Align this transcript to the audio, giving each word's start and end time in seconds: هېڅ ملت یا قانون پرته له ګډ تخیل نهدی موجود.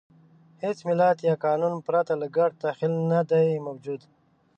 هېڅ 0.63 0.77
ملت 0.89 1.17
یا 1.27 1.35
قانون 1.45 1.73
پرته 1.87 2.13
له 2.21 2.27
ګډ 2.37 2.51
تخیل 2.63 2.93
نهدی 3.11 3.49
موجود. 3.67 4.01